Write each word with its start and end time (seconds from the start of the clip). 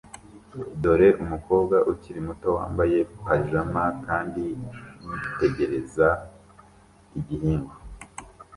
Dore 0.81 1.09
umukobwa 1.23 1.75
ukiri 1.91 2.19
muto 2.27 2.47
wambaye 2.57 2.97
pajama 3.25 3.83
kandi 4.05 4.43
yitegereza 5.17 6.07
igihingwa 7.19 7.75